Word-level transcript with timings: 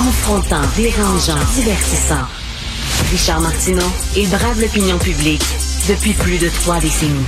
Confrontant, 0.00 0.62
dérangeant, 0.76 1.36
divertissant. 1.54 2.24
Richard 3.10 3.42
Martineau, 3.42 3.84
il 4.16 4.30
brave 4.30 4.58
l'opinion 4.58 4.96
publique 4.96 5.42
depuis 5.90 6.14
plus 6.14 6.38
de 6.38 6.48
trois 6.48 6.80
décennies. 6.80 7.26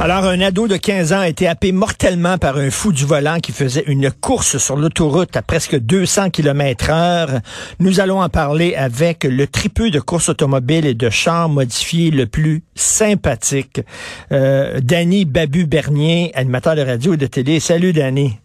Alors, 0.00 0.24
un 0.24 0.40
ado 0.40 0.66
de 0.68 0.78
15 0.78 1.12
ans 1.12 1.20
a 1.20 1.28
été 1.28 1.46
happé 1.46 1.70
mortellement 1.70 2.38
par 2.38 2.56
un 2.56 2.70
fou 2.70 2.92
du 2.92 3.04
volant 3.04 3.40
qui 3.40 3.52
faisait 3.52 3.84
une 3.86 4.10
course 4.10 4.56
sur 4.56 4.76
l'autoroute 4.76 5.36
à 5.36 5.42
presque 5.42 5.78
200 5.78 6.30
km 6.30 6.88
heure. 6.88 7.40
Nous 7.78 8.00
allons 8.00 8.22
en 8.22 8.30
parler 8.30 8.74
avec 8.74 9.24
le 9.24 9.46
tripeux 9.46 9.90
de 9.90 10.00
course 10.00 10.30
automobile 10.30 10.86
et 10.86 10.94
de 10.94 11.10
chars 11.10 11.50
modifiés 11.50 12.10
le 12.10 12.24
plus 12.24 12.62
sympathique, 12.74 13.82
euh, 14.32 14.80
Danny 14.82 15.26
Babu-Bernier, 15.26 16.32
animateur 16.34 16.74
de 16.74 16.80
radio 16.80 17.12
et 17.12 17.18
de 17.18 17.26
télé. 17.26 17.60
Salut, 17.60 17.92
Danny. 17.92 18.38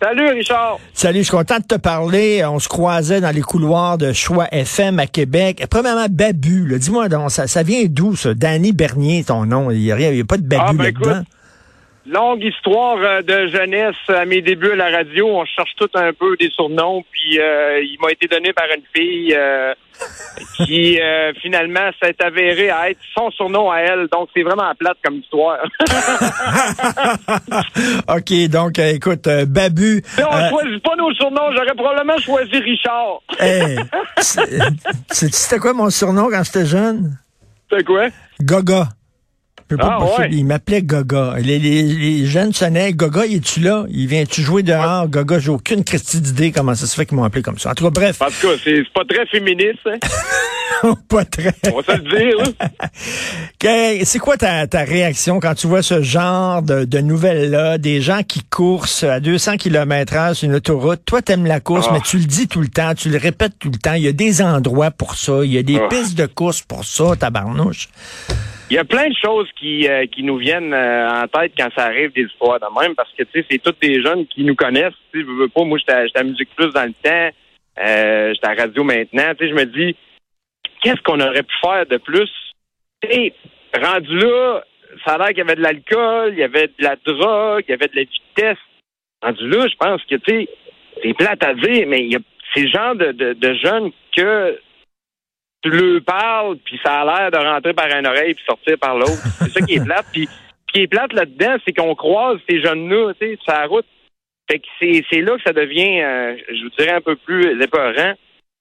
Salut, 0.00 0.28
Richard. 0.28 0.78
Salut, 0.94 1.18
je 1.18 1.24
suis 1.24 1.32
content 1.32 1.58
de 1.58 1.64
te 1.64 1.74
parler. 1.74 2.44
On 2.44 2.60
se 2.60 2.68
croisait 2.68 3.20
dans 3.20 3.34
les 3.34 3.40
couloirs 3.40 3.98
de 3.98 4.12
Choix 4.12 4.46
FM 4.52 5.00
à 5.00 5.08
Québec. 5.08 5.64
Premièrement, 5.68 6.06
Babu, 6.08 6.72
dis-moi 6.78 7.08
donc, 7.08 7.32
ça, 7.32 7.48
ça 7.48 7.64
vient 7.64 7.82
d'où, 7.88 8.14
ça? 8.14 8.32
Danny 8.32 8.72
Bernier, 8.72 9.24
ton 9.24 9.44
nom. 9.44 9.72
Il 9.72 9.80
n'y 9.80 9.90
a, 9.90 9.96
a, 9.96 10.24
pas 10.24 10.36
de 10.36 10.46
Babu 10.46 10.62
ah, 10.64 10.72
ben, 10.72 10.84
là-dedans? 10.84 11.22
Longue 12.08 12.42
histoire 12.42 12.96
euh, 13.02 13.20
de 13.20 13.48
jeunesse 13.48 13.96
à 14.08 14.24
mes 14.24 14.40
débuts 14.40 14.72
à 14.72 14.76
la 14.76 14.90
radio. 14.90 15.28
On 15.28 15.44
cherche 15.44 15.72
tout 15.76 15.90
un 15.94 16.14
peu 16.14 16.36
des 16.38 16.48
surnoms, 16.50 17.04
puis 17.10 17.38
euh, 17.38 17.82
il 17.82 17.98
m'a 18.00 18.10
été 18.10 18.26
donné 18.26 18.54
par 18.54 18.64
une 18.74 18.82
fille 18.94 19.34
euh, 19.36 19.74
qui 20.56 20.98
finalement 21.42 21.90
s'est 22.02 22.16
avérée 22.24 22.70
à 22.70 22.90
être 22.90 23.00
son 23.14 23.30
surnom 23.32 23.70
à 23.70 23.80
elle. 23.80 24.08
Donc 24.10 24.30
c'est 24.34 24.42
vraiment 24.42 24.72
plate 24.78 24.96
comme 25.04 25.16
histoire. 25.16 25.58
ok, 28.08 28.48
donc 28.48 28.78
écoute, 28.78 29.28
Babu. 29.46 30.02
on 30.18 30.48
choisit 30.48 30.82
pas 30.82 30.96
nos 30.96 31.12
surnoms. 31.14 31.52
J'aurais 31.52 31.74
probablement 31.74 32.18
choisi 32.18 32.56
Richard. 32.58 33.20
hey, 33.38 33.76
c'était 35.10 35.58
quoi 35.58 35.74
mon 35.74 35.90
surnom 35.90 36.30
quand 36.30 36.44
j'étais 36.44 36.66
jeune? 36.66 37.18
C'était 37.68 37.84
quoi? 37.84 38.06
Gaga. 38.40 38.88
Ah, 39.78 39.98
ouais. 40.18 40.28
Il 40.32 40.44
m'appelait 40.46 40.82
Gaga. 40.82 41.34
Les, 41.38 41.58
les, 41.58 41.82
les 41.82 42.26
jeunes 42.26 42.52
sonnaient 42.52 42.92
Gaga, 42.92 43.26
il 43.26 43.36
est-tu 43.36 43.60
là? 43.60 43.84
Il 43.90 44.06
vient-tu 44.06 44.42
jouer 44.42 44.62
dehors? 44.62 45.04
Ouais. 45.04 45.10
Gaga, 45.10 45.38
j'ai 45.38 45.50
aucune 45.50 45.84
christie 45.84 46.20
d'idée 46.20 46.52
comment 46.52 46.74
ça 46.74 46.86
se 46.86 46.94
fait 46.94 47.06
qu'ils 47.06 47.16
m'ont 47.16 47.24
appelé 47.24 47.42
comme 47.42 47.58
ça. 47.58 47.70
En 47.70 47.74
tout 47.74 47.84
cas, 47.84 47.90
bref. 47.90 48.22
En 48.22 48.26
tout 48.26 48.48
cas, 48.48 48.54
c'est 48.64 48.82
pas 48.94 49.04
très 49.08 49.26
féministe, 49.26 49.80
hein? 49.86 49.98
pas 51.08 51.24
très. 51.24 51.52
On 51.72 51.80
va 51.80 51.82
se 51.82 51.98
le 52.00 52.18
dire, 52.18 52.52
hein? 52.60 52.66
C'est 54.04 54.18
quoi 54.20 54.36
ta, 54.36 54.66
ta, 54.66 54.84
réaction 54.84 55.40
quand 55.40 55.54
tu 55.54 55.66
vois 55.66 55.82
ce 55.82 56.02
genre 56.02 56.62
de, 56.62 56.84
de 56.84 56.98
nouvelles-là, 57.00 57.78
des 57.78 58.00
gens 58.00 58.22
qui 58.22 58.42
coursent 58.44 59.02
à 59.04 59.18
200 59.20 59.56
km 59.56 60.14
h 60.14 60.34
sur 60.34 60.48
une 60.48 60.54
autoroute? 60.54 61.00
Toi, 61.04 61.20
t'aimes 61.22 61.46
la 61.46 61.60
course, 61.60 61.86
Ah. 61.90 61.94
mais 61.94 62.00
tu 62.00 62.18
le 62.18 62.24
dis 62.24 62.46
tout 62.48 62.60
le 62.60 62.68
temps, 62.68 62.94
tu 62.94 63.08
le 63.10 63.18
répètes 63.18 63.54
tout 63.58 63.70
le 63.70 63.78
temps. 63.78 63.94
Il 63.94 64.02
y 64.04 64.08
a 64.08 64.12
des 64.12 64.40
endroits 64.40 64.90
pour 64.90 65.16
ça, 65.16 65.40
il 65.44 65.52
y 65.52 65.58
a 65.58 65.62
des 65.62 65.76
Ah. 65.78 65.88
pistes 65.88 66.16
de 66.16 66.26
course 66.26 66.62
pour 66.62 66.84
ça, 66.84 67.16
tabarnouche. 67.18 67.88
Il 68.70 68.74
y 68.74 68.78
a 68.78 68.84
plein 68.84 69.08
de 69.08 69.14
choses 69.14 69.48
qui, 69.58 69.88
euh, 69.88 70.04
qui 70.06 70.22
nous 70.22 70.36
viennent 70.36 70.74
euh, 70.74 71.08
en 71.22 71.26
tête 71.26 71.52
quand 71.56 71.70
ça 71.74 71.86
arrive 71.86 72.12
des 72.12 72.24
histoires 72.24 72.60
de 72.60 72.66
même, 72.80 72.94
parce 72.94 73.10
que 73.16 73.22
tu 73.22 73.30
sais, 73.40 73.46
c'est 73.50 73.62
tous 73.62 73.74
des 73.80 74.02
jeunes 74.02 74.26
qui 74.26 74.44
nous 74.44 74.54
connaissent. 74.54 74.92
Tu 75.12 75.22
veux, 75.22 75.34
veux 75.34 75.48
pas, 75.48 75.64
moi 75.64 75.78
j'étais 75.78 76.18
à- 76.18 76.22
Musique 76.22 76.50
Plus 76.54 76.70
dans 76.72 76.84
le 76.84 76.92
temps, 77.02 77.30
euh, 77.80 78.34
j'étais 78.34 78.46
à 78.46 78.54
Radio 78.54 78.84
maintenant. 78.84 79.32
Tu 79.38 79.44
sais, 79.46 79.50
je 79.50 79.54
me 79.54 79.64
dis, 79.64 79.96
qu'est-ce 80.82 81.00
qu'on 81.02 81.18
aurait 81.20 81.42
pu 81.42 81.54
faire 81.62 81.86
de 81.86 81.96
plus? 81.96 82.30
Tu 83.00 83.32
rendu 83.74 84.18
là, 84.18 84.62
ça 85.04 85.14
a 85.14 85.18
l'air 85.18 85.28
qu'il 85.28 85.38
y 85.38 85.40
avait 85.42 85.56
de 85.56 85.62
l'alcool, 85.62 86.32
il 86.32 86.38
y 86.38 86.42
avait 86.42 86.66
de 86.68 86.82
la 86.84 86.96
drogue, 86.96 87.64
il 87.68 87.70
y 87.70 87.74
avait 87.74 87.88
de 87.88 87.96
la 87.96 88.02
vitesse. 88.02 88.58
Rendu 89.22 89.48
là, 89.48 89.66
je 89.66 89.76
pense 89.76 90.02
que 90.04 90.16
tu 90.16 90.22
sais, 90.42 90.48
c'est 91.02 91.14
plate 91.14 91.42
à 91.42 91.54
dire, 91.54 91.86
mais 91.86 92.00
il 92.00 92.12
y 92.12 92.16
a 92.16 92.20
ces 92.54 92.68
gens 92.68 92.94
de, 92.94 93.12
de, 93.12 93.32
de 93.32 93.54
jeunes 93.54 93.90
que 94.16 94.58
tu 95.62 95.70
leur 95.70 96.02
parles, 96.04 96.56
puis 96.64 96.78
ça 96.84 97.00
a 97.00 97.04
l'air 97.04 97.30
de 97.30 97.38
rentrer 97.38 97.74
par 97.74 97.86
une 97.88 98.06
oreille 98.06 98.34
puis 98.34 98.44
sortir 98.46 98.78
par 98.78 98.96
l'autre. 98.96 99.22
C'est 99.40 99.50
ça 99.50 99.60
qui 99.60 99.74
est 99.74 99.84
plate. 99.84 100.06
Puis, 100.12 100.26
ce 100.26 100.72
qui 100.72 100.80
est 100.82 100.86
plate 100.86 101.12
là-dedans, 101.14 101.56
c'est 101.64 101.72
qu'on 101.72 101.94
croise 101.94 102.38
ces 102.48 102.60
jeunes-là, 102.62 103.12
tu 103.20 103.26
sais, 103.26 103.38
sur 103.42 103.52
la 103.52 103.66
route. 103.66 103.86
Fait 104.50 104.58
que 104.58 104.66
c'est, 104.80 105.20
là 105.20 105.36
que 105.36 105.42
ça 105.42 105.52
devient, 105.52 106.00
euh, 106.02 106.36
je 106.48 106.62
vous 106.62 106.70
dirais, 106.78 106.92
un 106.92 107.00
peu 107.00 107.16
plus 107.16 107.62
épeurant. 107.62 108.14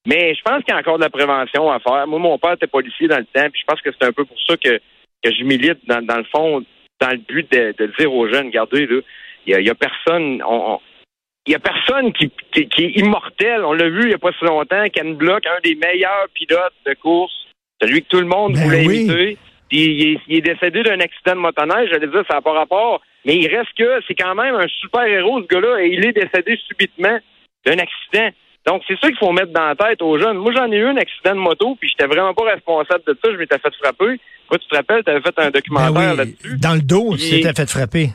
Mais 0.05 0.33
je 0.35 0.41
pense 0.41 0.63
qu'il 0.63 0.73
y 0.73 0.77
a 0.77 0.79
encore 0.79 0.97
de 0.97 1.03
la 1.03 1.09
prévention 1.09 1.69
à 1.72 1.79
faire. 1.79 2.07
Moi, 2.07 2.19
mon 2.19 2.38
père 2.38 2.53
était 2.53 2.67
policier 2.67 3.07
dans 3.09 3.17
le 3.17 3.25
temps, 3.25 3.49
puis 3.51 3.59
je 3.61 3.66
pense 3.66 3.81
que 3.81 3.89
c'est 3.91 4.07
un 4.07 4.13
peu 4.13 4.23
pour 4.25 4.38
ça 4.47 4.55
que, 4.57 4.77
que 5.23 5.31
je 5.31 5.43
milite, 5.43 5.79
dans, 5.88 6.01
dans 6.05 6.17
le 6.17 6.23
fond, 6.25 6.63
dans 7.01 7.09
le 7.11 7.17
but 7.17 7.49
de, 7.51 7.73
de 7.77 7.91
dire 7.99 8.13
aux 8.13 8.27
jeunes, 8.27 8.47
regardez, 8.47 8.85
là, 8.88 8.99
il 9.45 9.61
y 9.66 9.69
a, 9.69 9.72
a 9.72 9.75
personne, 9.75 10.41
on- 10.47 10.73
on- 10.75 10.79
il 11.47 11.52
y 11.52 11.56
a 11.56 11.59
personne 11.59 12.12
qui, 12.13 12.30
qui, 12.52 12.68
qui 12.68 12.84
est 12.85 12.91
immortel. 12.97 13.63
On 13.63 13.74
l'a 13.74 13.90
vu 13.90 14.02
il 14.03 14.08
n'y 14.09 14.13
a 14.13 14.18
pas 14.18 14.31
si 14.38 14.44
longtemps. 14.46 14.84
Ken 14.94 15.16
Block, 15.16 15.46
un 15.46 15.59
des 15.63 15.75
meilleurs 15.75 16.28
pilotes 16.34 16.74
de 16.85 16.94
course, 16.96 17.34
celui 17.81 18.02
que 18.03 18.08
tout 18.09 18.19
le 18.19 18.28
monde 18.28 18.53
Ben 18.53 18.63
voulait 18.63 18.85
oui. 18.85 19.02
imiter. 19.02 19.38
Il 19.72 20.08
est, 20.08 20.19
il 20.28 20.38
est 20.38 20.41
décédé 20.41 20.84
d'un 20.84 21.00
accident 21.00 21.35
de 21.35 21.40
motoneige. 21.41 21.90
J'allais 21.91 22.08
dire, 22.08 22.24
ça 22.30 22.35
n'a 22.35 22.41
pas 22.41 22.53
rapport. 22.53 23.02
Mais 23.25 23.35
il 23.38 23.47
reste 23.47 23.72
que 23.78 24.00
c'est 24.08 24.16
quand 24.16 24.35
même 24.35 24.56
un 24.56 24.68
super 24.68 25.03
héros, 25.03 25.41
ce 25.41 25.47
gars-là, 25.47 25.84
et 25.84 25.88
il 25.88 26.06
est 26.06 26.13
décédé 26.13 26.58
subitement 26.68 27.18
d'un 27.66 27.78
accident. 27.79 28.29
Donc, 28.66 28.84
c'est 28.88 28.97
ça 29.00 29.08
qu'il 29.08 29.18
faut 29.18 29.31
mettre 29.31 29.52
dans 29.53 29.66
la 29.68 29.75
tête 29.75 30.02
aux 30.02 30.18
jeunes. 30.18 30.38
Moi, 30.38 30.52
j'en 30.56 30.72
ai 30.72 30.78
eu 30.78 30.85
un 30.85 30.97
accident 30.97 31.35
de 31.35 31.40
moto, 31.40 31.78
puis 31.79 31.90
j'étais 31.90 32.08
vraiment 32.08 32.34
pas 32.34 32.44
responsable 32.46 33.03
de 33.08 33.18
ça. 33.22 33.31
Je 33.31 33.38
m'étais 33.38 33.58
fait 33.59 33.74
frapper. 33.81 34.19
Toi, 34.50 34.58
tu 34.59 34.68
te 34.68 34.75
rappelles, 34.75 35.03
tu 35.03 35.12
avais 35.12 35.22
fait 35.22 35.34
un 35.38 35.44
Ben 35.46 35.52
documentaire 35.52 36.12
oui, 36.12 36.18
là-dessus. 36.18 36.58
dans 36.62 36.74
le 36.75 36.81
dos, 36.81 37.16
tu 37.18 37.29
t'étais 37.29 37.53
fait 37.53 37.69
frapper. 37.69 38.09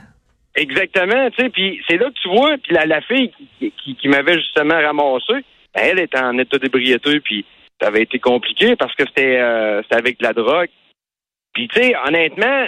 Exactement, 0.55 1.31
tu 1.31 1.43
sais, 1.43 1.49
puis 1.49 1.81
c'est 1.89 1.97
là 1.97 2.11
que 2.11 2.21
tu 2.21 2.29
vois, 2.29 2.59
puis 2.59 2.75
la, 2.75 2.85
la 2.85 3.01
fille 3.01 3.33
qui, 3.59 3.73
qui, 3.73 3.97
qui 3.97 4.09
m'avait 4.09 4.35
justement 4.35 4.75
ramassé, 4.75 5.45
ben, 5.75 5.83
elle 5.83 5.99
était 6.01 6.19
en 6.19 6.37
état 6.37 6.59
d'ébriété, 6.59 7.21
puis 7.21 7.47
ça 7.81 7.89
avait 7.89 8.03
été 8.03 8.19
compliqué 8.19 8.77
parce 8.77 8.95
que 8.95 9.05
c'était 9.07 9.39
euh, 9.39 9.83
avec 9.91 10.19
de 10.19 10.25
la 10.25 10.35
drogue. 10.35 10.69
Puis 11.55 11.69
tu 11.69 11.81
sais, 11.81 11.95
honnêtement, 12.07 12.67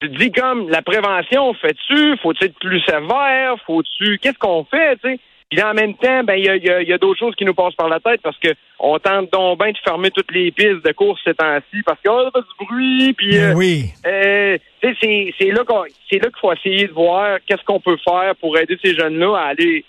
tu 0.00 0.10
te 0.10 0.18
dis 0.18 0.32
comme 0.32 0.68
la 0.70 0.82
prévention, 0.82 1.52
fait-tu, 1.54 2.16
faut-tu 2.18 2.44
être 2.44 2.58
plus 2.58 2.80
sévère, 2.80 3.56
faut-tu, 3.66 4.18
qu'est-ce 4.18 4.38
qu'on 4.38 4.64
fait, 4.64 4.96
tu 4.96 5.10
sais? 5.10 5.20
Puis 5.50 5.62
en 5.62 5.74
même 5.74 5.94
temps, 5.94 6.24
ben 6.24 6.34
il 6.34 6.44
y 6.44 6.48
a, 6.48 6.56
y 6.56 6.68
a- 6.70 6.82
y 6.82 6.92
a 6.92 6.98
d'autres 6.98 7.20
choses 7.20 7.34
qui 7.36 7.44
nous 7.44 7.54
passent 7.54 7.76
par 7.76 7.88
la 7.88 8.00
tête 8.00 8.20
parce 8.22 8.36
que 8.38 8.48
on 8.80 8.98
tente 8.98 9.30
donc 9.32 9.58
bien 9.60 9.70
de 9.70 9.78
fermer 9.84 10.10
toutes 10.10 10.32
les 10.32 10.50
pistes 10.50 10.84
de 10.84 10.92
course 10.92 11.20
ces 11.24 11.34
temps-ci 11.34 11.82
parce 11.86 12.00
que 12.04 12.08
oh, 12.10 12.22
ça 12.24 12.30
fait 12.40 12.46
du 12.46 12.66
bruit, 12.66 13.12
puis 13.12 13.38
euh, 13.38 13.50
Ben 13.52 13.56
oui. 13.56 13.84
euh, 14.06 14.58
tu 14.82 14.94
sais, 15.00 15.32
c'est, 15.38 15.50
là 15.52 15.62
qu'on, 15.64 15.84
c'est 16.10 16.18
là 16.18 16.28
qu'il 16.30 16.40
faut 16.40 16.52
essayer 16.52 16.88
de 16.88 16.92
voir 16.92 17.38
qu'est-ce 17.46 17.62
qu'on 17.64 17.78
peut 17.80 17.96
faire 18.04 18.34
pour 18.40 18.58
aider 18.58 18.76
ces 18.84 18.94
jeunes-là 18.96 19.36
à 19.36 19.46
aller 19.50 19.84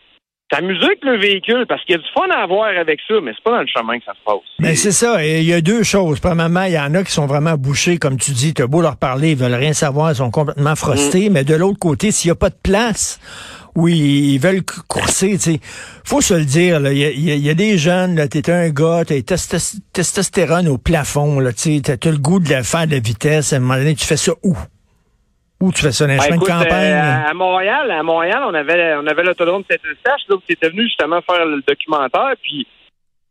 s'amuser 0.54 0.86
avec 0.86 1.04
le 1.04 1.18
véhicule, 1.18 1.66
parce 1.68 1.84
qu'il 1.84 1.96
y 1.96 1.98
a 1.98 2.02
du 2.02 2.08
fun 2.14 2.28
à 2.32 2.44
avoir 2.44 2.68
avec 2.78 3.00
ça, 3.06 3.16
mais 3.22 3.32
c'est 3.36 3.44
pas 3.44 3.52
dans 3.52 3.62
le 3.62 3.68
chemin 3.68 4.00
que 4.00 4.06
ça 4.06 4.14
se 4.14 4.24
passe. 4.24 4.38
Ben 4.60 4.76
c'est 4.76 4.94
ça. 4.94 5.26
Il 5.26 5.44
y 5.44 5.52
a 5.54 5.60
deux 5.60 5.84
choses. 5.84 6.22
Premièrement, 6.22 6.64
il 6.64 6.72
y 6.74 6.80
en 6.80 6.94
a 6.94 7.04
qui 7.04 7.12
sont 7.12 7.26
vraiment 7.26 7.56
bouchés, 7.56 7.98
comme 7.98 8.18
tu 8.18 8.32
dis. 8.32 8.54
T'as 8.54 8.68
beau 8.68 8.82
leur 8.82 8.96
parler, 8.96 9.32
ils 9.32 9.38
veulent 9.38 9.54
rien 9.56 9.74
savoir, 9.74 10.12
ils 10.12 10.16
sont 10.16 10.32
complètement 10.32 10.76
frostés. 10.76 11.30
Mais 11.30 11.44
de 11.44 11.56
l'autre 11.56 11.80
côté, 11.80 12.12
s'il 12.12 12.30
n'y 12.30 12.32
a 12.32 12.36
pas 12.40 12.50
de 12.50 12.56
place, 12.64 13.20
oui, 13.78 14.32
ils 14.34 14.40
veulent 14.40 14.64
cou- 14.66 14.82
courser, 14.88 15.34
tu 15.38 15.54
sais. 15.54 15.60
Faut 16.04 16.20
se 16.22 16.34
le 16.34 16.46
dire, 16.46 16.80
là. 16.80 16.92
Il 16.92 16.98
y 16.98 17.06
a, 17.06 17.12
il 17.12 17.24
y 17.24 17.32
a- 17.32 17.36
il 17.36 17.46
y 17.46 17.50
a 17.50 17.54
des 17.54 17.78
jeunes, 17.78 18.16
là. 18.16 18.28
T'es 18.28 18.50
un 18.50 18.70
gars, 18.70 19.04
t'as 19.06 19.22
testos- 19.22 19.78
testostérone 19.94 20.68
au 20.68 20.78
plafond, 20.78 21.40
là. 21.40 21.54
Tu 21.54 21.78
sais, 21.84 21.98
t'as 21.98 22.10
le 22.12 22.18
goût 22.18 22.40
de 22.40 22.50
la 22.50 22.64
faire 22.64 22.88
de 22.88 22.92
la 22.94 23.00
vitesse. 23.00 23.54
À 23.54 23.58
un 23.58 23.60
moment 23.60 23.76
donné, 23.78 23.94
tu 23.96 24.06
fais 24.06 24.18
ça 24.18 24.34
où? 24.44 24.58
Où 25.60 25.72
tu 25.72 25.82
fais 25.82 25.92
ça? 25.92 26.06
Dans 26.06 26.12
les 26.14 26.18
Ben, 26.18 26.24
chemins 26.26 26.36
de 26.38 26.42
écoute, 26.44 26.50
campagne? 26.50 26.92
euh, 26.92 27.30
à 27.30 27.34
Montréal, 27.34 27.92
à 27.92 28.04
Montréal, 28.04 28.42
on 28.48 28.54
avait 28.54 28.96
on 29.02 29.08
avait 29.08 29.24
l'autodrome 29.24 29.64
Saint-Eustache, 29.70 30.22
là 30.30 30.36
où 30.36 30.42
tu 30.46 30.54
étais 30.54 30.70
venu 30.70 30.84
justement 30.84 31.20
faire 31.22 31.46
le 31.46 31.62
documentaire, 31.68 32.34
puis 32.44 32.68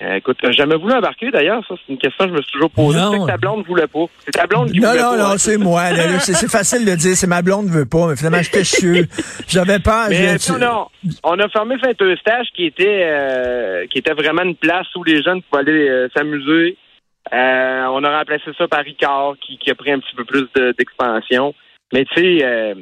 écoute, 0.00 0.36
t'as 0.42 0.52
jamais 0.52 0.76
voulu 0.76 0.92
embarquer 0.92 1.30
d'ailleurs, 1.30 1.62
ça 1.66 1.74
c'est 1.76 1.92
une 1.92 1.98
question 1.98 2.26
que 2.26 2.30
je 2.32 2.36
me 2.36 2.42
suis 2.42 2.52
toujours 2.52 2.70
posée. 2.70 2.98
Non. 2.98 3.12
C'est 3.12 3.18
que 3.20 3.26
ta 3.26 3.36
blonde 3.38 3.64
voulait 3.66 3.86
pas. 3.86 4.04
C'est 4.18 4.30
ta 4.32 4.46
blonde 4.46 4.70
qui 4.70 4.78
Non, 4.80 4.90
voulait 4.90 5.02
non, 5.02 5.10
pas. 5.10 5.16
non, 5.16 5.24
hein. 5.30 5.38
c'est 5.38 5.56
moi. 5.56 5.82
c'est 6.20 6.50
facile 6.50 6.84
de 6.84 6.94
dire, 6.94 7.16
c'est 7.16 7.26
ma 7.26 7.40
blonde 7.42 7.68
veut 7.68 7.86
pas, 7.86 8.08
mais 8.08 8.16
finalement, 8.16 8.42
j'étais 8.42 8.64
chieux. 8.64 9.06
J'avais 9.48 9.78
peur. 9.78 10.08
Mais 10.10 10.36
non, 10.60 10.88
on 11.24 11.38
a 11.38 11.48
fermé 11.48 11.76
Saint-Eustache 11.82 12.48
qui 12.54 12.66
était 12.66 13.02
euh, 13.06 13.86
qui 13.86 13.98
était 13.98 14.12
vraiment 14.15 14.42
une 14.42 14.56
place 14.56 14.86
où 14.97 15.03
les 15.04 15.22
jeunes 15.22 15.41
pouvaient 15.42 15.62
aller 15.62 15.88
euh, 15.88 16.09
s'amuser. 16.15 16.76
Euh, 17.32 17.84
on 17.91 18.04
a 18.04 18.18
remplacé 18.18 18.44
ça 18.56 18.68
par 18.68 18.84
Ricard 18.84 19.34
qui, 19.41 19.59
qui 19.59 19.71
a 19.71 19.74
pris 19.74 19.91
un 19.92 19.98
petit 19.98 20.15
peu 20.15 20.24
plus 20.24 20.47
de- 20.54 20.72
d'expansion. 20.78 21.54
Mais 21.92 22.04
tu 22.04 22.15
sais, 22.21 22.44
euh, 22.44 22.74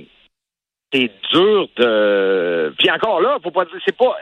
c'est 0.93 1.11
dur 1.33 1.69
de. 1.77 2.75
Puis 2.79 2.91
encore 2.91 3.21
là, 3.21 3.39
faut 3.43 3.51
pas 3.51 3.65
dire, 3.65 3.75
c'est 3.87 3.97
pas. 3.97 4.17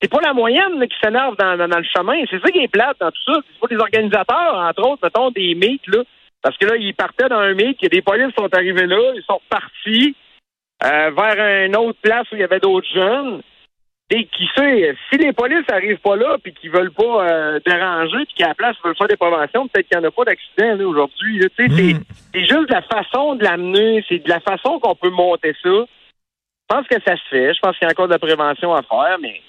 C'est 0.00 0.10
pas 0.10 0.20
la 0.20 0.32
moyenne 0.32 0.78
là, 0.78 0.86
qui 0.86 0.96
s'énerve 1.02 1.36
dans, 1.36 1.56
dans, 1.56 1.68
dans 1.68 1.78
le 1.78 1.84
chemin. 1.84 2.22
C'est 2.30 2.40
ça 2.40 2.50
qui 2.50 2.58
est 2.60 2.68
plate 2.68 2.96
dans 3.00 3.10
tout 3.10 3.32
ça. 3.32 3.40
C'est 3.46 3.58
pas 3.60 3.66
les 3.70 3.80
organisateurs, 3.80 4.54
entre 4.54 4.88
autres, 4.88 5.00
mettons, 5.02 5.30
des 5.30 5.54
meets, 5.54 5.86
là. 5.88 6.02
Parce 6.42 6.56
que 6.56 6.66
là, 6.66 6.76
ils 6.76 6.94
partaient 6.94 7.28
dans 7.28 7.38
un 7.40 7.54
meet, 7.54 7.78
il 7.80 7.84
y 7.84 7.86
a 7.86 7.88
des 7.88 8.02
polices 8.02 8.28
qui 8.28 8.40
sont 8.42 8.54
arrivés 8.54 8.86
là, 8.86 9.12
ils 9.16 9.24
sont 9.26 9.40
partis 9.48 10.14
euh, 10.84 11.10
vers 11.10 11.64
une 11.66 11.76
autre 11.76 11.98
place 12.00 12.30
où 12.30 12.36
il 12.36 12.40
y 12.40 12.44
avait 12.44 12.60
d'autres 12.60 12.86
jeunes. 12.94 13.42
Et 14.10 14.24
qui 14.24 14.48
sait, 14.56 14.94
si 15.10 15.18
les 15.18 15.34
polices 15.34 15.68
n'arrivent 15.68 15.98
pas 15.98 16.16
là 16.16 16.36
puis 16.42 16.54
qu'ils 16.54 16.70
veulent 16.70 16.92
pas 16.92 17.28
euh, 17.28 17.60
déranger 17.66 18.24
puis 18.24 18.34
qu'à 18.38 18.48
la 18.48 18.54
place 18.54 18.74
ils 18.82 18.86
veulent 18.86 18.96
faire 18.96 19.08
des 19.08 19.16
préventions, 19.18 19.68
peut-être 19.68 19.86
qu'il 19.86 19.98
n'y 19.98 20.06
en 20.06 20.08
a 20.08 20.12
pas 20.12 20.24
d'accident 20.24 20.88
aujourd'hui. 20.88 21.40
Tu 21.40 21.48
sais, 21.68 21.68
c'est- 21.76 21.94
Mm. 21.94 22.04
c'est 22.32 22.40
juste 22.46 22.70
la 22.70 22.80
façon 22.82 23.34
de 23.34 23.44
l'amener, 23.44 24.02
c'est 24.08 24.20
de 24.20 24.28
la 24.30 24.40
façon 24.40 24.78
qu'on 24.78 24.94
peut 24.94 25.10
monter 25.10 25.52
ça. 25.62 25.68
Je 25.70 26.74
pense 26.74 26.86
que 26.86 26.94
ça 27.06 27.16
se 27.16 27.22
fait. 27.28 27.52
Je 27.52 27.58
pense 27.60 27.76
qu'il 27.76 27.84
y 27.84 27.88
a 27.88 27.90
encore 27.90 28.06
de 28.06 28.12
la 28.12 28.18
prévention 28.18 28.72
à 28.74 28.82
faire, 28.82 29.18
mais 29.20 29.42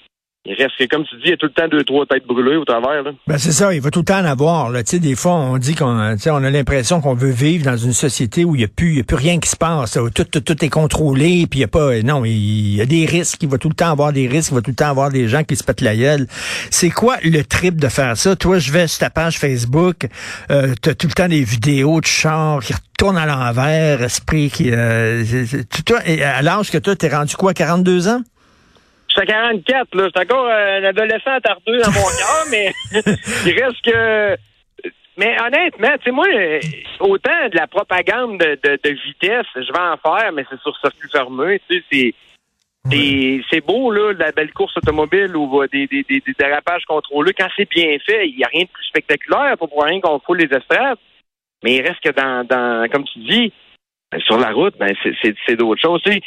il 0.46 0.54
reste, 0.54 0.88
comme 0.90 1.04
tu 1.04 1.16
dis, 1.16 1.24
il 1.26 1.30
y 1.30 1.32
a 1.34 1.36
tout 1.36 1.46
le 1.46 1.52
temps 1.52 1.68
deux, 1.68 1.84
trois 1.84 2.06
têtes 2.06 2.26
brûlées 2.26 2.56
au 2.56 2.64
travers. 2.64 3.02
Là. 3.02 3.10
Ben 3.26 3.36
c'est 3.36 3.52
ça, 3.52 3.74
il 3.74 3.80
va 3.82 3.90
tout 3.90 3.98
le 3.98 4.06
temps 4.06 4.20
en 4.20 4.24
avoir. 4.24 4.70
Là. 4.70 4.82
Des 4.82 5.14
fois, 5.14 5.34
on 5.34 5.58
dit 5.58 5.74
qu'on 5.74 5.86
on 5.86 6.44
a 6.44 6.50
l'impression 6.50 7.02
qu'on 7.02 7.12
veut 7.12 7.30
vivre 7.30 7.66
dans 7.66 7.76
une 7.76 7.92
société 7.92 8.46
où 8.46 8.54
il 8.54 8.58
n'y 8.60 8.64
a, 8.64 8.68
plus, 8.68 9.00
a 9.00 9.04
plus 9.04 9.16
rien 9.16 9.38
qui 9.38 9.50
se 9.50 9.56
passe. 9.56 9.96
Où 9.96 10.08
tout, 10.08 10.24
tout, 10.24 10.40
tout 10.40 10.64
est 10.64 10.70
contrôlé, 10.70 11.46
puis 11.46 11.58
il 11.58 11.62
y 11.62 11.64
a 11.64 11.68
pas. 11.68 12.00
Non, 12.00 12.24
il 12.24 12.74
y 12.74 12.80
a 12.80 12.86
des 12.86 13.04
risques, 13.04 13.42
il 13.42 13.50
va 13.50 13.58
tout 13.58 13.68
le 13.68 13.74
temps 13.74 13.90
avoir 13.90 14.14
des 14.14 14.28
risques, 14.28 14.52
il 14.52 14.54
va 14.54 14.62
tout 14.62 14.70
le 14.70 14.76
temps 14.76 14.88
avoir 14.88 15.10
des 15.10 15.28
gens 15.28 15.44
qui 15.44 15.56
se 15.56 15.62
pètent 15.62 15.82
la 15.82 15.94
gueule. 15.94 16.26
C'est 16.70 16.90
quoi 16.90 17.16
le 17.22 17.42
trip 17.42 17.78
de 17.78 17.88
faire 17.88 18.16
ça? 18.16 18.34
Toi, 18.34 18.58
je 18.58 18.72
vais 18.72 18.86
sur 18.86 19.00
ta 19.00 19.10
page 19.10 19.38
Facebook, 19.38 20.06
euh, 20.50 20.72
tu 20.82 20.88
as 20.88 20.94
tout 20.94 21.06
le 21.06 21.12
temps 21.12 21.28
des 21.28 21.44
vidéos 21.44 22.00
de 22.00 22.06
chars 22.06 22.60
qui 22.60 22.72
retournent 22.72 23.18
à 23.18 23.26
l'envers, 23.26 24.02
esprit 24.02 24.48
qui. 24.48 24.70
Euh, 24.72 25.22
toi, 25.84 25.98
à 25.98 26.40
l'âge 26.40 26.70
que 26.70 26.78
toi, 26.78 26.96
t'es 26.96 27.08
rendu 27.08 27.36
quoi, 27.36 27.52
42 27.52 28.08
ans? 28.08 28.22
Je 29.20 29.24
suis 29.24 29.32
à 29.32 29.40
44, 29.40 29.94
là. 29.96 30.08
Je 30.14 30.20
encore 30.20 30.48
un 30.48 30.84
adolescent 30.84 31.30
attardeux 31.30 31.78
dans 31.78 31.90
mon 31.90 32.00
cœur, 32.18 32.44
mais 32.50 32.72
il 33.46 33.62
reste 33.62 33.82
que. 33.82 34.36
Mais 35.16 35.36
honnêtement, 35.38 35.98
tu 35.98 36.04
sais, 36.04 36.10
moi, 36.10 36.26
autant 37.00 37.48
de 37.50 37.56
la 37.56 37.66
propagande 37.66 38.38
de, 38.38 38.78
de, 38.82 38.90
vitesse, 38.90 39.46
je 39.54 39.72
vais 39.72 39.78
en 39.78 39.96
faire, 39.98 40.32
mais 40.32 40.44
c'est 40.48 40.60
sur 40.60 40.74
circuit 40.78 41.10
fermé. 41.10 41.60
Tu 41.68 41.78
sais, 41.78 41.84
c'est. 41.92 42.14
C'est 43.52 43.60
beau, 43.60 43.90
là, 43.90 44.14
la 44.14 44.32
belle 44.32 44.52
course 44.52 44.74
automobile 44.78 45.36
ou 45.36 45.62
des, 45.70 45.86
des, 45.86 46.02
des, 46.02 46.22
dérapages 46.38 46.84
contrôlés. 46.86 47.34
Quand 47.34 47.48
c'est 47.54 47.68
bien 47.68 47.98
fait, 48.06 48.26
il 48.26 48.36
n'y 48.38 48.44
a 48.44 48.48
rien 48.48 48.62
de 48.62 48.70
plus 48.70 48.86
spectaculaire. 48.86 49.58
Pas 49.58 49.66
pour 49.66 49.84
rien 49.84 50.00
qu'on 50.00 50.18
fout 50.20 50.38
les 50.38 50.56
estrades. 50.56 50.96
Mais 51.62 51.74
il 51.74 51.86
reste 51.86 52.00
que 52.02 52.08
dans, 52.08 52.46
dans 52.46 52.88
comme 52.90 53.04
tu 53.04 53.18
dis, 53.18 53.52
sur 54.24 54.38
la 54.38 54.50
route, 54.52 54.74
ben 54.78 54.94
c'est 55.22 55.56
d'autres 55.56 55.82
choses. 55.82 56.00
Tu 56.04 56.12
sais, 56.12 56.20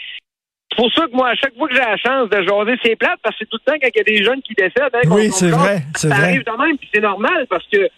c'est 0.74 0.82
pour 0.82 0.94
ça 0.94 1.08
que 1.08 1.16
moi, 1.16 1.30
à 1.30 1.36
chaque 1.36 1.56
fois 1.56 1.68
que 1.68 1.76
j'ai 1.76 1.82
la 1.82 1.98
chance 1.98 2.30
de 2.30 2.42
jaser, 2.42 2.80
c'est 2.84 2.96
plate 2.96 3.20
parce 3.22 3.36
que 3.36 3.44
c'est 3.44 3.50
tout 3.50 3.60
le 3.66 3.72
temps 3.72 3.78
quand 3.80 3.90
il 3.94 3.98
y 3.98 4.02
a 4.02 4.04
des 4.04 4.24
jeunes 4.24 4.42
qui 4.42 4.54
décèdent. 4.54 4.94
Hein, 4.94 5.02
oui, 5.12 5.30
c'est 5.32 5.50
vrai. 5.50 5.82
Ça 5.96 6.10
arrive 6.10 6.44
de 6.44 6.52
même, 6.52 6.78
puis 6.78 6.90
c'est 6.94 7.02
normal 7.02 7.46
parce 7.50 7.66
que 7.72 7.90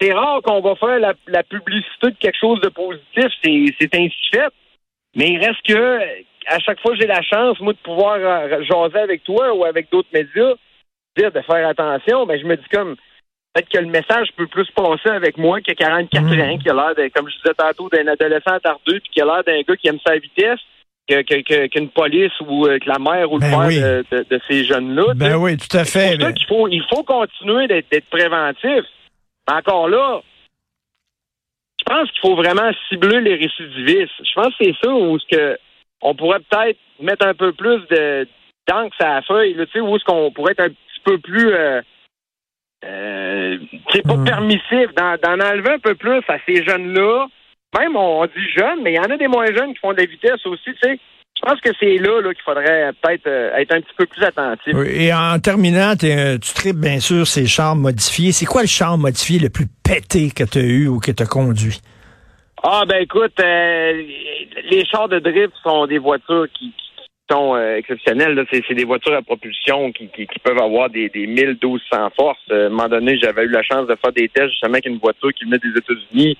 c'est 0.00 0.12
rare 0.12 0.42
qu'on 0.42 0.60
va 0.60 0.74
faire 0.74 0.98
la, 0.98 1.42
publicité 1.44 2.10
de 2.10 2.16
quelque 2.18 2.38
chose 2.38 2.60
de 2.60 2.68
positif. 2.68 3.26
C'est 3.42 3.94
ainsi 3.94 4.16
fait. 4.32 4.48
Mais 5.14 5.30
il 5.30 5.38
reste 5.38 5.62
que 5.66 5.98
à 6.48 6.58
chaque 6.58 6.80
fois 6.80 6.92
que 6.92 7.00
j'ai 7.00 7.06
la 7.06 7.22
chance, 7.22 7.60
moi, 7.60 7.72
de 7.72 7.78
pouvoir 7.78 8.16
euh, 8.18 8.62
jaser 8.62 8.98
avec 8.98 9.24
toi 9.24 9.54
ou 9.54 9.64
avec 9.64 9.90
d'autres 9.90 10.08
médias, 10.12 10.54
dire 11.16 11.32
de 11.32 11.40
faire 11.40 11.68
attention, 11.68 12.26
ben 12.26 12.38
je 12.38 12.46
me 12.46 12.56
dis 12.56 12.68
comme 12.72 12.96
peut-être 13.52 13.68
que 13.68 13.78
le 13.78 13.86
message 13.86 14.28
peut 14.36 14.46
plus 14.46 14.70
passer 14.72 15.08
avec 15.08 15.38
moi 15.38 15.60
que 15.60 15.72
44 15.72 16.22
mmh. 16.22 16.40
ans, 16.40 16.58
qui 16.58 16.68
a 16.68 16.74
l'air, 16.74 17.10
comme 17.14 17.28
je 17.28 17.36
disais 17.36 17.54
tantôt, 17.56 17.88
d'un 17.88 18.06
adolescent 18.06 18.58
tardeux, 18.62 19.00
puis 19.00 19.10
qui 19.12 19.20
a 19.22 19.24
l'air 19.24 19.44
d'un 19.44 19.62
gars 19.62 19.76
qui 19.76 19.88
aime 19.88 19.98
sa 20.06 20.16
vitesse 20.18 20.60
qu'une 21.06 21.88
police 21.90 22.32
ou 22.40 22.66
euh, 22.66 22.78
que 22.78 22.88
la 22.88 22.98
mère 22.98 23.30
ou 23.30 23.38
le 23.38 23.40
ben 23.40 23.68
père 23.68 24.24
de, 24.30 24.40
ces 24.48 24.64
jeunes-là. 24.64 25.14
Ben 25.14 25.36
oui, 25.36 25.56
tout 25.56 25.76
à 25.76 25.84
fait. 25.84 26.16
C'est 26.20 26.34
qu'il 26.34 26.46
faut, 26.46 26.68
il 26.68 26.82
faut 26.90 27.02
continuer 27.04 27.68
d'être 27.68 28.10
préventif. 28.10 28.84
Encore 29.48 29.88
là, 29.88 30.20
je 31.78 31.84
pense 31.84 32.10
qu'il 32.10 32.20
faut 32.20 32.34
vraiment 32.34 32.70
cibler 32.88 33.20
les 33.20 33.36
récidivistes. 33.36 34.12
Je 34.18 34.34
pense 34.34 34.48
que 34.56 34.64
c'est 34.64 34.74
ça 34.82 34.92
où 34.92 35.18
ce 35.18 35.26
que 35.30 35.58
on 36.02 36.14
pourrait 36.14 36.40
peut-être 36.50 36.78
mettre 37.00 37.26
un 37.26 37.34
peu 37.34 37.52
plus 37.52 37.80
de 37.88 38.26
d'encre 38.68 38.96
à 39.00 39.14
la 39.14 39.22
feuille, 39.22 39.54
là, 39.54 39.64
où 39.76 39.96
est-ce 39.96 40.04
qu'on 40.04 40.32
pourrait 40.32 40.52
être 40.52 40.60
un 40.60 40.70
petit 40.70 41.00
peu 41.04 41.18
plus 41.18 41.52
euh, 41.52 41.80
euh 42.84 43.58
c'est 43.92 44.02
pas 44.02 44.14
hum. 44.14 44.24
permissif, 44.24 44.92
d'en 44.96 45.40
enlever 45.40 45.74
un 45.74 45.78
peu 45.78 45.94
plus 45.94 46.18
à 46.28 46.38
ces 46.44 46.64
jeunes-là 46.64 47.28
même 47.78 47.96
on, 47.96 48.24
dit 48.26 48.50
jeunes, 48.56 48.82
mais 48.82 48.92
il 48.92 48.96
y 48.96 49.00
en 49.00 49.10
a 49.10 49.16
des 49.16 49.28
moins 49.28 49.46
jeunes 49.46 49.74
qui 49.74 49.80
font 49.80 49.92
de 49.92 49.98
la 49.98 50.06
vitesse 50.06 50.44
aussi, 50.46 50.72
tu 50.72 50.78
sais. 50.82 50.98
Je 51.36 51.42
pense 51.42 51.60
que 51.60 51.70
c'est 51.78 51.98
là, 51.98 52.22
là 52.22 52.32
qu'il 52.32 52.42
faudrait 52.42 52.92
peut-être 53.02 53.26
euh, 53.26 53.54
être 53.56 53.72
un 53.74 53.80
petit 53.82 53.94
peu 53.98 54.06
plus 54.06 54.22
attentif. 54.22 54.74
et 54.86 55.12
en 55.12 55.38
terminant, 55.38 55.94
tu 55.94 56.54
tripes 56.54 56.76
bien 56.76 56.98
sûr 56.98 57.26
ces 57.26 57.46
chars 57.46 57.76
modifiés. 57.76 58.32
C'est 58.32 58.46
quoi 58.46 58.62
le 58.62 58.68
char 58.68 58.96
modifié 58.96 59.38
le 59.38 59.50
plus 59.50 59.66
pété 59.84 60.30
que 60.30 60.44
tu 60.44 60.58
as 60.58 60.62
eu 60.62 60.88
ou 60.88 60.98
que 60.98 61.12
tu 61.12 61.22
as 61.22 61.26
conduit? 61.26 61.80
Ah 62.62 62.84
ben 62.88 63.02
écoute, 63.02 63.38
euh, 63.38 64.02
les 64.70 64.84
chars 64.86 65.08
de 65.08 65.18
drift 65.18 65.52
sont 65.62 65.86
des 65.86 65.98
voitures 65.98 66.46
qui, 66.58 66.72
sont 67.30 67.54
euh, 67.54 67.76
exceptionnelles. 67.76 68.44
C'est 68.50 68.74
des 68.74 68.84
voitures 68.84 69.14
à 69.14 69.22
propulsion 69.22 69.92
qui, 69.92 70.08
peuvent 70.42 70.62
avoir 70.62 70.90
des, 70.90 71.08
des 71.08 71.26
1200 71.26 72.10
forces. 72.16 72.38
à 72.50 72.54
un 72.54 72.68
moment 72.68 72.88
donné, 72.88 73.18
j'avais 73.18 73.44
eu 73.44 73.50
la 73.50 73.62
chance 73.62 73.86
de 73.86 73.96
faire 73.96 74.12
des 74.12 74.28
tests 74.28 74.50
justement 74.50 74.74
avec 74.74 74.86
une 74.86 74.98
voiture 74.98 75.32
qui 75.34 75.44
venait 75.44 75.58
des 75.58 75.76
États-Unis 75.76 76.38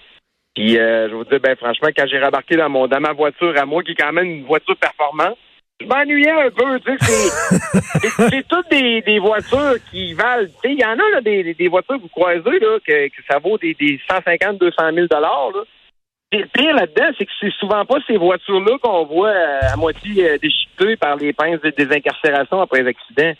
puis 0.56 0.78
euh, 0.78 1.10
je 1.10 1.14
vous 1.14 1.24
dis, 1.24 1.38
ben 1.38 1.54
franchement, 1.54 1.88
quand 1.94 2.06
j'ai 2.06 2.18
rembarqué 2.18 2.56
dans 2.56 2.70
mon 2.70 2.88
dans 2.88 2.98
ma 2.98 3.12
voiture 3.12 3.52
à 3.58 3.66
moi, 3.66 3.82
qui 3.82 3.92
est 3.92 3.94
quand 3.94 4.12
même 4.12 4.24
une 4.24 4.46
voiture 4.46 4.76
performante, 4.78 5.36
je 5.78 5.86
m'ennuyais 5.86 6.30
un 6.30 6.50
peu. 6.50 6.80
Tu 6.80 6.96
sais, 6.98 8.08
c'est 8.30 8.48
toutes 8.48 8.70
des, 8.70 9.02
des 9.02 9.18
voitures 9.18 9.76
qui 9.90 10.14
valent. 10.14 10.46
Tu 10.46 10.52
sais, 10.62 10.72
il 10.72 10.80
y 10.80 10.84
en 10.84 10.94
a 10.94 11.10
là 11.12 11.20
des, 11.20 11.52
des 11.52 11.68
voitures 11.68 11.96
que 11.96 12.00
vous 12.00 12.08
croisez 12.08 12.58
là 12.58 12.78
que, 12.86 13.08
que 13.08 13.22
ça 13.30 13.38
vaut 13.38 13.58
des, 13.58 13.74
des 13.74 14.00
150, 14.10 14.56
200 14.56 14.76
000 14.94 15.06
dollars. 15.08 15.50
Là. 15.54 15.62
Le 16.32 16.46
pire 16.46 16.74
là-dedans, 16.74 17.14
c'est 17.18 17.26
que 17.26 17.32
c'est 17.38 17.52
souvent 17.52 17.84
pas 17.84 17.98
ces 18.06 18.16
voitures-là 18.16 18.78
qu'on 18.82 19.04
voit 19.04 19.28
euh, 19.28 19.60
à 19.70 19.76
moitié 19.76 20.30
euh, 20.30 20.38
déchiquetées 20.38 20.96
par 20.96 21.16
les 21.16 21.34
pinces 21.34 21.60
de 21.60 21.70
désincarcération 21.70 22.62
après 22.62 22.82
les 22.82 22.88
accidents. 22.88 23.34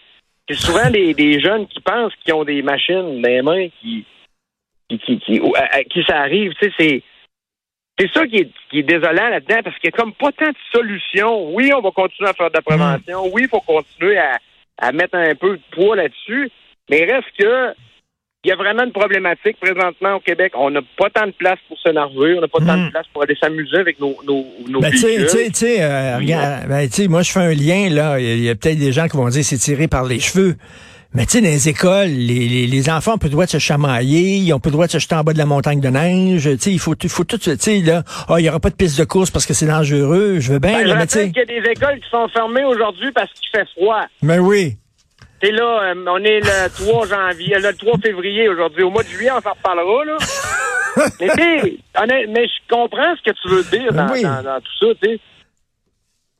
C'est 0.46 0.56
souvent 0.56 0.90
des, 0.90 1.14
des 1.14 1.40
jeunes 1.40 1.66
qui 1.66 1.80
pensent 1.80 2.12
qu'ils 2.22 2.34
ont 2.34 2.44
des 2.44 2.60
machines 2.62 3.22
dans 3.22 3.28
les 3.28 3.42
mains 3.42 3.68
qui 3.80 4.04
qui, 4.88 4.98
qui, 4.98 5.18
qui, 5.18 5.40
à, 5.56 5.84
qui 5.84 6.02
ça 6.04 6.20
arrive. 6.20 6.52
Tu 6.60 6.66
sais, 6.66 6.72
c'est. 6.78 7.02
C'est 7.98 8.12
ça 8.12 8.26
qui 8.26 8.36
est, 8.36 8.50
qui 8.68 8.80
est 8.80 8.82
désolant 8.82 9.30
là-dedans, 9.30 9.62
parce 9.64 9.78
qu'il 9.78 9.88
n'y 9.88 9.94
a 9.94 9.96
comme 9.96 10.12
pas 10.12 10.30
tant 10.30 10.50
de 10.50 10.56
solutions. 10.70 11.54
Oui, 11.54 11.72
on 11.74 11.80
va 11.80 11.90
continuer 11.92 12.28
à 12.28 12.34
faire 12.34 12.50
de 12.50 12.56
la 12.56 12.60
prévention. 12.60 13.24
Oui, 13.32 13.44
il 13.44 13.48
faut 13.48 13.62
continuer 13.62 14.18
à, 14.18 14.36
à 14.76 14.92
mettre 14.92 15.16
un 15.16 15.34
peu 15.34 15.56
de 15.56 15.62
poids 15.70 15.96
là-dessus. 15.96 16.50
Mais 16.90 17.06
reste 17.06 17.28
que 17.38 17.74
il 18.46 18.50
y 18.50 18.52
a 18.52 18.56
vraiment 18.56 18.84
une 18.84 18.92
problématique 18.92 19.58
présentement 19.60 20.14
au 20.14 20.20
Québec. 20.20 20.52
On 20.54 20.70
n'a 20.70 20.80
pas 20.96 21.10
tant 21.10 21.26
de 21.26 21.32
place 21.32 21.58
pour 21.66 21.76
s'énerver, 21.80 22.34
on 22.38 22.40
n'a 22.40 22.46
pas 22.46 22.60
tant 22.60 22.76
de 22.76 22.86
hmm. 22.86 22.90
place 22.92 23.06
pour 23.12 23.24
aller 23.24 23.34
s'amuser 23.34 23.78
avec 23.78 23.98
nos, 23.98 24.16
nos, 24.24 24.46
nos 24.68 24.80
ben, 24.80 24.92
Tu 24.92 24.98
sais, 24.98 25.82
euh, 25.82 26.16
regarde, 26.16 26.68
ben, 26.68 26.88
moi 27.08 27.22
je 27.22 27.32
fais 27.32 27.40
un 27.40 27.54
lien 27.54 27.88
là. 27.90 28.20
Il 28.20 28.44
y 28.44 28.48
a, 28.48 28.54
peut-être 28.54 28.78
des 28.78 28.92
gens 28.92 29.08
qui 29.08 29.16
vont 29.16 29.28
dire 29.28 29.44
c'est 29.44 29.56
tiré 29.56 29.88
par 29.88 30.04
les 30.04 30.20
cheveux. 30.20 30.54
Mais 31.16 31.24
tu 31.24 31.38
sais, 31.38 31.40
dans 31.40 31.48
les 31.48 31.70
écoles, 31.70 32.08
les, 32.08 32.66
les, 32.66 32.90
enfants 32.90 33.14
ont 33.14 33.18
peu 33.18 33.28
le 33.28 33.32
droit 33.32 33.46
de 33.46 33.50
se 33.50 33.58
chamailler, 33.58 34.36
ils 34.36 34.52
ont 34.52 34.60
peu 34.60 34.68
le 34.68 34.74
droit 34.74 34.86
de 34.86 34.92
se 34.92 34.98
jeter 34.98 35.14
en 35.14 35.24
bas 35.24 35.32
de 35.32 35.38
la 35.38 35.46
montagne 35.46 35.80
de 35.80 35.88
neige. 35.88 36.42
Tu 36.42 36.58
sais, 36.58 36.70
il 36.72 36.78
faut, 36.78 36.94
il 37.02 37.08
faut 37.08 37.24
tout, 37.24 37.38
tu 37.38 37.56
sais, 37.58 37.80
là, 37.80 38.02
oh, 38.28 38.36
il 38.36 38.44
y 38.44 38.50
aura 38.50 38.60
pas 38.60 38.68
de 38.68 38.74
piste 38.74 38.98
de 38.98 39.04
course 39.04 39.30
parce 39.30 39.46
que 39.46 39.54
c'est 39.54 39.66
dangereux. 39.66 40.40
Je 40.40 40.52
veux 40.52 40.58
bien, 40.58 40.72
ben, 40.72 40.88
là, 40.88 40.94
mais 40.96 41.06
tu 41.06 41.14
sais. 41.14 41.30
qu'il 41.30 41.38
y 41.38 41.40
a 41.40 41.60
des 41.62 41.70
écoles 41.70 42.00
qui 42.00 42.10
sont 42.10 42.28
fermées 42.28 42.64
aujourd'hui 42.64 43.12
parce 43.12 43.30
qu'il 43.32 43.48
fait 43.50 43.66
froid. 43.70 44.02
Mais 44.20 44.38
oui. 44.38 44.76
C'est 45.42 45.52
là, 45.52 45.84
euh, 45.84 46.04
on 46.06 46.22
est 46.22 46.40
le 46.40 46.84
3 46.84 47.06
janvier, 47.06 47.56
le 47.60 47.72
3 47.74 47.96
février 47.96 48.50
aujourd'hui. 48.50 48.82
Au 48.82 48.90
mois 48.90 49.02
de 49.02 49.08
juillet, 49.08 49.30
on 49.30 49.40
s'en 49.40 49.52
reparlera, 49.52 50.04
là. 50.04 50.16
mais, 51.20 52.26
mais 52.28 52.46
je 52.46 52.74
comprends 52.74 53.16
ce 53.16 53.30
que 53.30 53.34
tu 53.40 53.48
veux 53.48 53.64
dire 53.64 53.90
ben 53.90 54.06
dans, 54.06 54.42
dans 54.42 54.60
tout 54.60 54.86
ça, 54.86 54.86
tu 55.02 55.08
sais. 55.08 55.20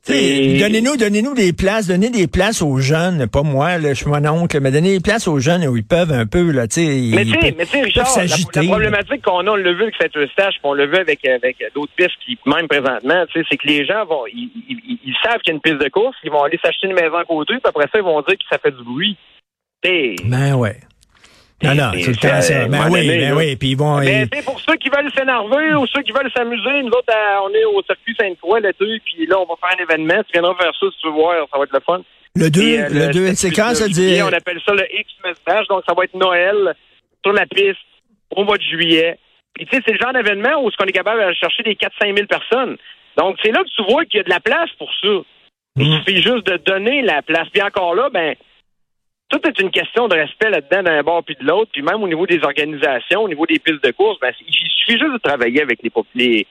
Donnez-nous, 0.07 0.97
donnez-nous 0.97 1.33
des 1.33 1.53
places, 1.53 1.87
donnez 1.87 2.09
des 2.09 2.27
places 2.27 2.61
aux 2.61 2.77
jeunes, 2.79 3.27
pas 3.27 3.43
moi, 3.43 3.77
là, 3.77 3.89
je 3.89 4.03
suis 4.03 4.07
mon 4.07 4.25
oncle, 4.25 4.59
mais 4.61 4.71
donnez 4.71 4.93
des 4.93 4.99
places 4.99 5.27
aux 5.27 5.39
jeunes 5.39 5.65
où 5.67 5.75
ils 5.75 5.85
peuvent 5.85 6.11
un 6.11 6.25
peu, 6.25 6.51
là, 6.51 6.67
tu 6.67 6.81
sais. 6.81 7.11
Mais 7.13 7.25
tu 7.25 7.65
sais, 7.65 7.81
Richard, 7.81 8.07
la, 8.55 8.63
problématique 8.63 9.21
qu'on 9.23 9.45
a, 9.47 9.51
on 9.51 9.55
l'a 9.55 9.73
vu 9.73 9.83
avec 9.83 9.95
cette 9.99 10.13
stage, 10.31 10.53
puis 10.53 10.61
on 10.63 10.73
l'a 10.73 10.85
vu 10.85 10.95
avec, 10.95 11.25
avec 11.25 11.57
d'autres 11.75 11.91
pistes 11.95 12.17
qui, 12.25 12.37
même 12.45 12.67
présentement, 12.67 13.25
tu 13.27 13.39
sais, 13.39 13.45
c'est 13.49 13.57
que 13.57 13.67
les 13.67 13.85
gens 13.85 14.05
vont, 14.05 14.25
ils, 14.27 14.49
ils, 14.69 15.15
savent 15.23 15.39
qu'il 15.41 15.53
y 15.53 15.55
a 15.55 15.55
une 15.55 15.61
piste 15.61 15.83
de 15.83 15.89
course, 15.89 16.15
ils 16.23 16.31
vont 16.31 16.43
aller 16.43 16.59
s'acheter 16.63 16.87
une 16.87 16.93
maison 16.93 17.15
à 17.15 17.25
côté, 17.25 17.53
puis 17.55 17.61
après 17.65 17.85
ça, 17.91 17.97
ils 17.97 18.03
vont 18.03 18.21
dire 18.21 18.37
que 18.37 18.45
ça 18.49 18.57
fait 18.57 18.71
du 18.71 18.83
bruit. 18.83 19.17
Ben 20.25 20.55
ouais. 20.55 20.77
Non, 21.63 21.73
non, 21.73 21.91
c'est 21.93 22.11
le 22.11 22.15
temps 22.15 22.41
ça. 22.41 22.67
Ben 22.67 22.89
oui, 22.91 23.07
ben 23.07 23.33
oui, 23.33 23.55
puis 23.55 23.69
ils 23.69 23.77
vont... 23.77 23.97
Mais 23.99 24.27
c'est 24.31 24.45
pour 24.45 24.59
ceux 24.59 24.75
qui 24.75 24.89
veulent 24.89 25.11
s'énerver 25.15 25.73
ou 25.73 25.87
ceux 25.87 26.03
qui 26.03 26.11
veulent 26.11 26.31
s'amuser, 26.35 26.83
nous 26.83 26.89
autres, 26.89 27.11
on 27.43 27.49
est 27.49 27.65
au 27.65 27.81
circuit 27.81 28.15
Sainte-Croix 28.19 28.59
l'été, 28.59 28.85
puis 29.03 29.25
là, 29.25 29.39
on 29.39 29.45
va 29.45 29.55
faire 29.59 29.79
un 29.79 29.83
événement. 29.83 30.21
Tu 30.25 30.33
viendras 30.33 30.53
faire 30.55 30.71
ça 30.79 30.85
si 30.91 30.97
tu 31.01 31.07
veux 31.07 31.13
voir, 31.13 31.47
ça 31.51 31.57
va 31.57 31.63
être 31.63 31.73
le 31.73 31.79
fun. 31.79 32.01
Le 32.35 32.49
2, 32.51 32.61
euh, 32.61 32.89
le 32.91 33.13
2, 33.13 33.33
c'est 33.33 33.49
quand 33.49 33.73
ça 33.73 33.87
dit? 33.87 34.19
On 34.21 34.31
appelle 34.31 34.59
ça 34.63 34.73
le 34.73 34.85
X-Mess 34.93 35.37
donc 35.69 35.83
ça 35.87 35.95
va 35.97 36.03
être 36.03 36.13
Noël 36.13 36.75
sur 37.23 37.33
la 37.33 37.47
piste 37.47 37.79
au 38.35 38.43
mois 38.43 38.57
de 38.57 38.63
juillet. 38.63 39.17
Puis 39.55 39.65
tu 39.65 39.75
sais, 39.75 39.81
c'est 39.85 39.93
le 39.93 39.99
genre 39.99 40.13
d'événement 40.13 40.61
où 40.61 40.69
ce 40.69 40.77
qu'on 40.77 40.85
est 40.85 40.91
capable 40.91 41.19
d'aller 41.19 41.35
chercher 41.35 41.63
des 41.63 41.73
4-5 41.73 42.15
000 42.15 42.27
personnes. 42.27 42.77
Donc 43.17 43.37
c'est 43.41 43.51
là 43.51 43.63
que 43.63 43.69
tu 43.75 43.91
vois 43.91 44.05
qu'il 44.05 44.19
y 44.19 44.21
a 44.21 44.23
de 44.23 44.29
la 44.29 44.39
place 44.39 44.69
pour 44.77 44.91
ça. 45.01 45.07
Il 45.77 45.89
mm. 45.89 45.97
suffit 45.97 46.21
juste 46.21 46.45
de 46.45 46.57
donner 46.57 47.01
la 47.01 47.23
place. 47.23 47.47
Puis 47.51 47.61
encore 47.63 47.95
là, 47.95 48.09
ben 48.11 48.35
tout 49.29 49.39
est 49.45 49.59
une 49.59 49.71
question 49.71 50.07
de 50.07 50.15
respect 50.15 50.49
là-dedans 50.49 50.83
d'un 50.83 51.03
bord 51.03 51.23
puis 51.23 51.35
de 51.39 51.45
l'autre, 51.45 51.71
puis 51.71 51.81
même 51.81 52.01
au 52.01 52.07
niveau 52.07 52.25
des 52.25 52.41
organisations, 52.43 53.23
au 53.23 53.27
niveau 53.27 53.45
des 53.45 53.59
pistes 53.59 53.83
de 53.83 53.91
course, 53.91 54.19
ben, 54.19 54.31
il 54.39 54.53
suffit 54.53 54.99
juste 54.99 55.13
de 55.13 55.17
travailler 55.17 55.61
avec 55.61 55.79
les 55.83 55.91
les, 56.15 56.47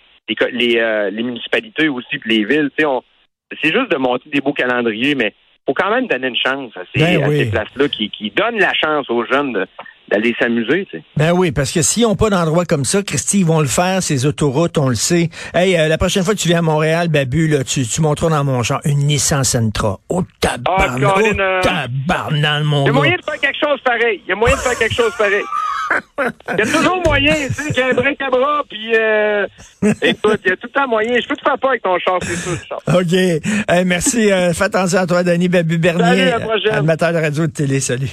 les, 0.53 0.79
euh, 0.79 1.11
les, 1.11 1.23
municipalités 1.23 1.89
aussi 1.89 2.19
puis 2.19 2.39
les 2.39 2.45
villes. 2.45 2.71
C'est 2.79 3.73
juste 3.73 3.91
de 3.91 3.97
monter 3.97 4.29
des 4.29 4.41
beaux 4.41 4.53
calendriers, 4.53 5.15
mais 5.15 5.35
faut 5.67 5.75
quand 5.75 5.91
même 5.91 6.07
donner 6.07 6.29
une 6.29 6.37
chance 6.37 6.71
à 6.77 6.81
ces, 6.95 7.01
ben 7.19 7.31
ces 7.31 7.47
places-là 7.47 7.89
qui, 7.89 8.11
qui 8.11 8.31
donnent 8.31 8.59
la 8.59 8.73
chance 8.75 9.11
aux 9.11 9.25
jeunes 9.25 9.53
de, 9.53 9.67
d'aller 10.09 10.35
s'amuser. 10.39 10.87
Tu 10.91 10.99
sais. 10.99 11.05
Ben 11.17 11.33
oui, 11.33 11.51
parce 11.53 11.73
que 11.73 11.83
s'ils 11.83 12.05
n'ont 12.05 12.15
pas 12.15 12.31
d'endroit 12.31 12.65
comme 12.65 12.85
ça, 12.85 13.03
Christy, 13.03 13.41
ils 13.41 13.47
vont 13.47 13.61
le 13.61 13.67
faire, 13.67 14.03
ces 14.03 14.27
autoroutes, 14.27 14.79
on 14.79 14.89
le 14.89 14.95
sait. 14.95 15.29
Hey, 15.55 15.77
euh, 15.77 15.89
la 15.89 15.99
prochaine 15.99 16.23
fois 16.23 16.35
que 16.35 16.39
tu 16.39 16.49
viens 16.49 16.59
à 16.61 16.63
Montréal, 16.63 17.09
Babu, 17.09 17.49
là, 17.49 17.65
tu, 17.65 17.85
tu 17.87 18.01
monteras 18.01 18.31
dans 18.31 18.45
mon 18.45 18.63
champ 18.63 18.79
une 18.85 18.99
Nissan 18.99 19.43
Sentra. 19.45 19.99
Oh, 20.09 20.23
tabarnak, 20.41 21.03
Ah, 21.05 21.15
oh, 21.17 21.41
euh, 21.41 21.61
tabarnak, 21.63 22.65
mon 22.65 22.85
Il 22.85 22.87
y 22.87 22.91
a 22.91 22.93
moyen 22.93 23.17
de 23.17 23.23
faire 23.25 23.41
quelque 23.41 23.59
chose 23.61 23.81
pareil. 23.85 24.21
Il 24.25 24.29
y 24.29 24.33
a 24.33 24.37
moyen 24.37 24.55
de 24.55 24.61
faire 24.61 24.79
quelque 24.79 24.95
chose 24.95 25.13
pareil. 25.19 25.43
Il 26.21 26.59
y 26.59 26.63
a 26.63 26.65
toujours 26.67 27.03
moyen, 27.05 27.33
tu 27.49 27.55
sais, 27.55 27.69
qu'il 27.73 27.77
y 27.79 27.83
a 27.83 27.87
un 27.89 27.95
bric 27.95 28.21
à 28.21 28.31
bras, 28.31 28.63
puis 28.69 28.93
euh, 28.97 29.47
écoute, 30.03 30.41
il 30.45 30.49
y 30.49 30.53
a 30.53 30.57
tout 30.57 30.67
le 30.67 30.69
temps 30.71 30.89
moyen. 30.89 31.19
Je 31.21 31.29
peux 31.29 31.37
te 31.37 31.43
faire 31.43 31.59
pas 31.59 31.69
avec 31.71 31.83
ton 31.83 31.99
char, 31.99 32.19
c'est 32.23 32.37
sûr, 32.37 32.57
Charles. 32.69 33.01
OK. 33.03 33.13
Hey, 33.13 33.85
merci. 33.85 34.31
euh, 34.33 34.53
fais 34.53 34.65
attention 34.65 34.99
à 34.99 35.07
toi, 35.07 35.23
Denis 35.23 35.49
Babu 35.49 35.79
Bernier, 35.79 36.05
Salut, 36.05 36.21
à 36.23 36.39
la 36.39 36.41
prochaine. 36.41 36.73
animateur 36.73 37.13
de 37.13 37.19
radio 37.19 37.45
et 37.45 37.47
de 37.49 37.53
télé. 37.53 37.81
Salut. 37.81 38.05